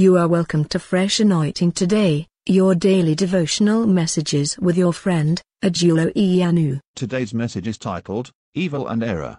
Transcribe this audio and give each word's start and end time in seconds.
You 0.00 0.16
are 0.16 0.28
welcome 0.28 0.64
to 0.66 0.78
Fresh 0.78 1.18
Anointing 1.18 1.72
today, 1.72 2.28
your 2.46 2.76
daily 2.76 3.16
devotional 3.16 3.84
messages 3.84 4.56
with 4.60 4.78
your 4.78 4.92
friend, 4.92 5.42
Ajulo 5.64 6.14
Iyanu. 6.14 6.78
Today's 6.94 7.34
message 7.34 7.66
is 7.66 7.78
titled, 7.78 8.30
Evil 8.54 8.86
and 8.86 9.02
Error. 9.02 9.38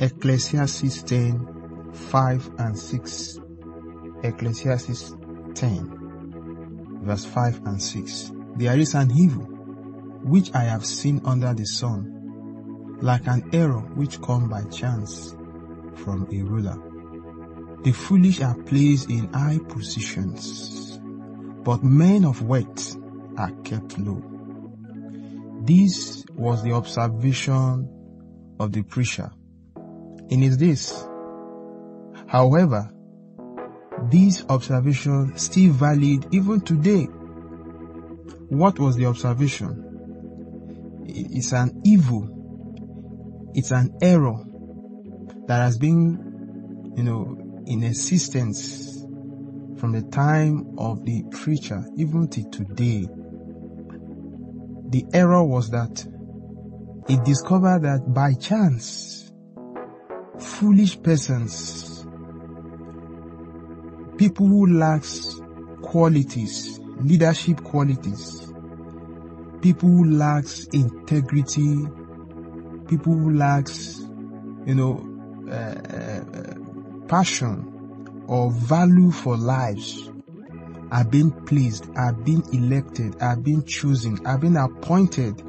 Ecclesiastes 0.00 1.02
10, 1.02 1.94
5 1.94 2.50
and 2.58 2.78
6. 2.78 3.38
Ecclesiastes 4.22 5.14
10, 5.54 7.00
verse 7.04 7.24
5 7.24 7.66
and 7.68 7.82
6. 7.82 8.32
There 8.56 8.78
is 8.78 8.92
an 8.92 9.10
evil 9.16 9.44
which 10.24 10.54
I 10.54 10.64
have 10.64 10.84
seen 10.84 11.22
under 11.24 11.54
the 11.54 11.64
sun, 11.64 12.98
like 13.00 13.26
an 13.26 13.48
error 13.54 13.80
which 13.94 14.20
come 14.20 14.50
by 14.50 14.64
chance 14.64 15.34
from 15.94 16.28
a 16.30 16.42
ruler. 16.42 16.76
The 17.82 17.92
foolish 17.92 18.40
are 18.40 18.56
placed 18.56 19.08
in 19.08 19.32
high 19.32 19.58
positions, 19.68 20.98
but 21.64 21.84
men 21.84 22.24
of 22.24 22.42
wealth 22.42 22.96
are 23.36 23.52
kept 23.62 23.98
low. 23.98 24.22
This 25.62 26.24
was 26.34 26.62
the 26.64 26.72
observation 26.72 27.88
of 28.58 28.72
the 28.72 28.82
preacher 28.82 29.30
in 30.28 30.42
his 30.42 30.56
days. 30.56 30.92
However, 32.26 32.90
this 34.10 34.44
observation 34.48 35.36
still 35.36 35.72
valid 35.72 36.26
even 36.32 36.60
today. 36.60 37.04
What 38.48 38.78
was 38.78 38.96
the 38.96 39.06
observation? 39.06 39.84
It's 41.06 41.52
an 41.52 41.80
evil. 41.84 43.50
It's 43.54 43.70
an 43.70 43.96
error 44.02 44.44
that 45.46 45.58
has 45.62 45.78
been, 45.78 46.92
you 46.96 47.02
know, 47.02 47.47
in 47.68 47.84
existence 47.84 49.04
from 49.78 49.92
the 49.92 50.02
time 50.10 50.74
of 50.78 51.04
the 51.04 51.22
preacher 51.30 51.84
even 51.96 52.26
till 52.28 52.50
today. 52.50 53.06
The 54.90 55.04
error 55.12 55.44
was 55.44 55.70
that 55.70 56.04
it 57.08 57.24
discovered 57.24 57.82
that 57.82 58.12
by 58.12 58.34
chance, 58.34 59.30
foolish 60.38 61.00
persons, 61.02 62.04
people 64.16 64.46
who 64.46 64.66
lacks 64.66 65.40
qualities, 65.82 66.80
leadership 67.00 67.62
qualities, 67.62 68.52
people 69.60 69.88
who 69.88 70.10
lacks 70.10 70.64
integrity, 70.72 71.76
people 72.88 73.14
who 73.14 73.34
lacks, 73.34 74.00
you 74.66 74.74
know, 74.74 75.04
uh, 75.48 75.52
uh, 75.52 76.17
passion 77.08 78.24
or 78.28 78.50
value 78.50 79.10
for 79.10 79.36
lives 79.36 80.10
are 80.90 81.04
being 81.04 81.30
pleased, 81.46 81.88
are 81.96 82.12
being 82.12 82.44
elected, 82.52 83.20
are 83.20 83.36
being 83.36 83.64
chosen, 83.64 84.24
are 84.26 84.38
being 84.38 84.56
appointed 84.56 85.40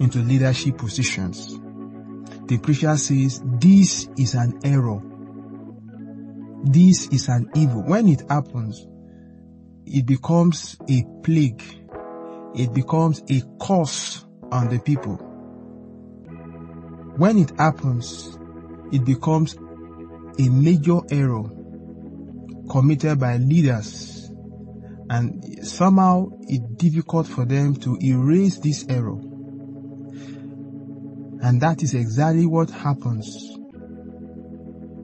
into 0.00 0.18
leadership 0.18 0.78
positions. 0.78 1.58
The 2.46 2.58
preacher 2.58 2.96
says 2.96 3.40
this 3.44 4.08
is 4.18 4.34
an 4.34 4.58
error. 4.64 5.00
This 6.64 7.08
is 7.08 7.28
an 7.28 7.50
evil. 7.54 7.82
When 7.82 8.08
it 8.08 8.22
happens, 8.28 8.86
it 9.86 10.06
becomes 10.06 10.76
a 10.88 11.04
plague. 11.22 11.62
It 12.54 12.72
becomes 12.72 13.22
a 13.30 13.42
curse 13.60 14.24
on 14.50 14.68
the 14.68 14.78
people. 14.78 15.16
When 17.16 17.38
it 17.38 17.58
happens, 17.58 18.38
it 18.92 19.04
becomes 19.04 19.56
a 20.38 20.48
major 20.48 21.00
error 21.10 21.44
committed 22.70 23.20
by 23.20 23.36
leaders 23.36 24.30
and 25.10 25.66
somehow 25.66 26.28
it's 26.42 26.64
difficult 26.76 27.26
for 27.26 27.44
them 27.44 27.74
to 27.76 27.96
erase 28.02 28.58
this 28.58 28.86
error. 28.88 29.18
And 31.42 31.60
that 31.60 31.82
is 31.82 31.94
exactly 31.94 32.46
what 32.46 32.70
happens 32.70 33.54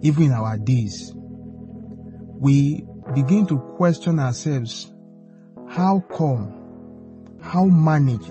even 0.03 0.25
in 0.25 0.33
our 0.33 0.57
days. 0.57 1.13
We 1.15 2.87
begin 3.15 3.47
to 3.49 3.59
question 3.77 4.19
ourselves, 4.19 4.91
how 5.69 6.01
come, 6.17 7.37
how 7.43 7.65
manage 7.65 8.27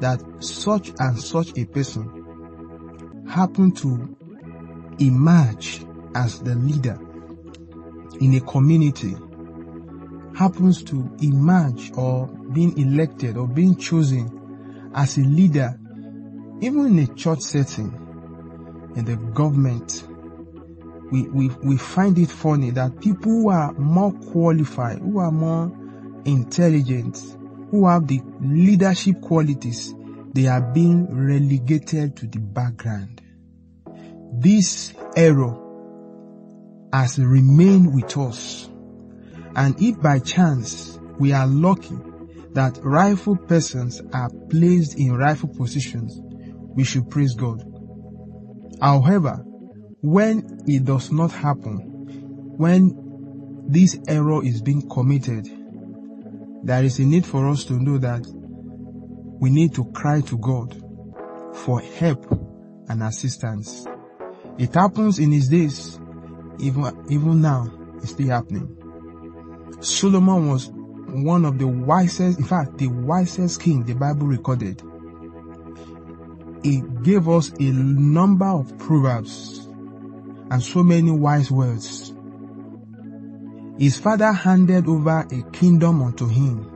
that 0.00 0.22
such 0.40 0.92
and 0.98 1.18
such 1.18 1.56
a 1.58 1.64
person 1.64 3.24
happened 3.28 3.76
to 3.78 4.16
emerge 5.00 5.84
as 6.14 6.40
the 6.40 6.54
leader 6.54 6.98
in 8.20 8.34
a 8.34 8.40
community, 8.40 9.16
happens 10.36 10.82
to 10.82 11.10
emerge 11.20 11.92
or 11.94 12.26
being 12.26 12.76
elected 12.78 13.36
or 13.36 13.46
being 13.46 13.76
chosen 13.76 14.90
as 14.94 15.18
a 15.18 15.22
leader 15.22 15.78
even 16.62 16.86
in 16.86 16.98
a 17.00 17.06
church 17.14 17.40
setting, 17.40 17.90
in 18.94 19.04
the 19.04 19.16
government, 19.16 20.04
we, 21.10 21.22
we, 21.24 21.48
we 21.64 21.76
find 21.76 22.16
it 22.18 22.30
funny 22.30 22.70
that 22.70 23.00
people 23.00 23.32
who 23.32 23.48
are 23.50 23.72
more 23.72 24.12
qualified, 24.12 25.00
who 25.00 25.18
are 25.18 25.32
more 25.32 25.72
intelligent, 26.24 27.36
who 27.72 27.88
have 27.88 28.06
the 28.06 28.20
leadership 28.40 29.20
qualities, 29.20 29.92
they 30.34 30.46
are 30.46 30.60
being 30.60 31.12
relegated 31.12 32.16
to 32.18 32.28
the 32.28 32.38
background. 32.38 33.20
This 34.34 34.94
error 35.16 35.58
has 36.92 37.18
remained 37.18 37.94
with 37.94 38.16
us. 38.16 38.68
And 39.54 39.80
if 39.80 40.00
by 40.00 40.18
chance 40.18 40.98
we 41.18 41.32
are 41.32 41.46
lucky 41.46 41.96
that 42.52 42.78
rightful 42.82 43.36
persons 43.36 44.02
are 44.12 44.30
placed 44.50 44.98
in 44.98 45.14
rightful 45.14 45.50
positions, 45.50 46.20
we 46.74 46.84
should 46.84 47.10
praise 47.10 47.34
God. 47.34 47.62
However, 48.80 49.44
when 50.00 50.62
it 50.66 50.84
does 50.84 51.12
not 51.12 51.30
happen, 51.32 51.78
when 52.56 53.64
this 53.68 53.98
error 54.08 54.44
is 54.44 54.60
being 54.60 54.88
committed, 54.88 55.48
there 56.64 56.84
is 56.84 56.98
a 56.98 57.04
need 57.04 57.24
for 57.24 57.48
us 57.48 57.64
to 57.64 57.74
know 57.74 57.98
that 57.98 58.26
we 59.40 59.50
need 59.50 59.74
to 59.74 59.84
cry 59.92 60.20
to 60.22 60.38
God 60.38 60.80
for 61.54 61.80
help 61.80 62.30
and 62.88 63.02
assistance. 63.02 63.86
It 64.58 64.74
happens 64.74 65.18
in 65.18 65.32
his 65.32 65.48
days, 65.48 65.98
even, 66.58 67.04
even 67.08 67.40
now, 67.40 67.70
it's 67.96 68.10
still 68.10 68.28
happening. 68.28 68.76
Solomon 69.80 70.48
was 70.48 70.70
one 70.70 71.44
of 71.44 71.58
the 71.58 71.66
wisest, 71.66 72.38
in 72.38 72.44
fact, 72.44 72.78
the 72.78 72.88
wisest 72.88 73.60
king 73.60 73.84
the 73.84 73.94
Bible 73.94 74.26
recorded 74.26 74.82
he 76.62 76.82
gave 77.02 77.28
us 77.28 77.50
a 77.58 77.72
number 77.72 78.46
of 78.46 78.76
proverbs 78.78 79.66
and 80.50 80.62
so 80.62 80.82
many 80.82 81.10
wise 81.10 81.50
words. 81.50 82.14
His 83.78 83.98
father 83.98 84.32
handed 84.32 84.86
over 84.86 85.26
a 85.30 85.42
kingdom 85.50 86.02
unto 86.02 86.28
him. 86.28 86.68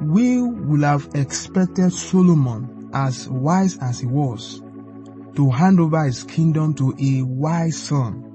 We 0.00 0.42
would 0.42 0.82
have 0.82 1.08
expected 1.14 1.92
Solomon, 1.92 2.90
as 2.92 3.28
wise 3.28 3.78
as 3.78 4.00
he 4.00 4.06
was, 4.06 4.60
to 5.36 5.50
hand 5.50 5.80
over 5.80 6.04
his 6.04 6.24
kingdom 6.24 6.74
to 6.74 6.94
a 7.00 7.22
wise 7.22 7.78
son. 7.78 8.28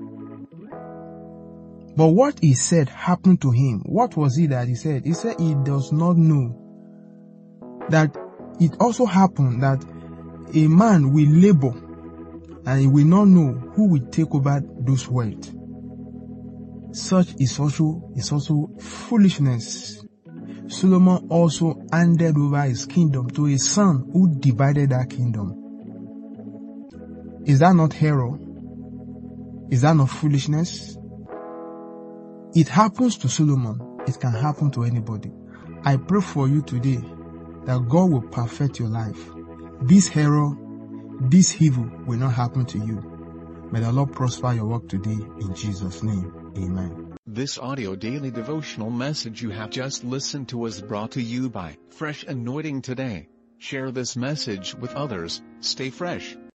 But 1.95 2.09
what 2.09 2.39
he 2.41 2.53
said 2.53 2.89
happened 2.89 3.41
to 3.41 3.51
him. 3.51 3.81
What 3.85 4.15
was 4.15 4.37
it 4.37 4.51
that 4.51 4.67
he 4.67 4.75
said? 4.75 5.05
He 5.05 5.13
said 5.13 5.39
he 5.39 5.55
does 5.55 5.91
not 5.91 6.15
know 6.15 6.55
that 7.89 8.15
it 8.59 8.75
also 8.79 9.05
happened 9.05 9.63
that 9.63 9.83
a 10.53 10.67
man 10.67 11.11
will 11.11 11.27
labor 11.27 11.73
and 12.65 12.81
he 12.81 12.87
will 12.87 13.05
not 13.05 13.27
know 13.27 13.53
who 13.75 13.89
will 13.89 14.05
take 14.11 14.33
over 14.35 14.61
those 14.79 15.07
wealth. 15.07 15.53
Such 16.91 17.33
is 17.39 17.59
also, 17.59 18.11
is 18.15 18.31
also 18.31 18.69
foolishness. 18.79 20.03
Solomon 20.67 21.27
also 21.29 21.81
handed 21.91 22.37
over 22.37 22.61
his 22.63 22.85
kingdom 22.85 23.29
to 23.31 23.47
a 23.47 23.57
son 23.57 24.09
who 24.13 24.35
divided 24.39 24.89
that 24.89 25.09
kingdom. 25.09 25.66
Is 27.47 27.59
that 27.59 27.73
not 27.73 28.03
error? 28.03 28.37
Is 29.71 29.83
that 29.83 29.95
not 29.95 30.09
foolishness? 30.09 30.97
It 32.53 32.67
happens 32.67 33.17
to 33.19 33.29
Solomon. 33.29 34.01
It 34.05 34.19
can 34.19 34.33
happen 34.33 34.69
to 34.71 34.83
anybody. 34.83 35.31
I 35.85 35.95
pray 35.95 36.19
for 36.19 36.49
you 36.49 36.61
today 36.61 36.99
that 37.65 37.85
God 37.87 38.11
will 38.11 38.21
perfect 38.21 38.79
your 38.79 38.89
life. 38.89 39.29
This 39.81 40.15
error, 40.17 40.57
this 41.21 41.61
evil 41.61 41.89
will 42.05 42.17
not 42.17 42.33
happen 42.33 42.65
to 42.65 42.77
you. 42.79 43.69
May 43.71 43.79
the 43.79 43.93
Lord 43.93 44.11
prosper 44.11 44.51
your 44.53 44.65
work 44.65 44.89
today 44.89 45.11
in 45.39 45.55
Jesus' 45.55 46.03
name. 46.03 46.51
Amen. 46.57 47.15
This 47.25 47.57
audio 47.57 47.95
daily 47.95 48.31
devotional 48.31 48.89
message 48.89 49.41
you 49.41 49.49
have 49.49 49.69
just 49.69 50.03
listened 50.03 50.49
to 50.49 50.57
was 50.57 50.81
brought 50.81 51.11
to 51.11 51.21
you 51.21 51.49
by 51.49 51.77
Fresh 51.91 52.23
Anointing 52.23 52.81
Today. 52.81 53.29
Share 53.57 53.91
this 53.91 54.15
message 54.15 54.75
with 54.75 54.93
others. 54.95 55.41
Stay 55.61 55.89
fresh. 55.89 56.37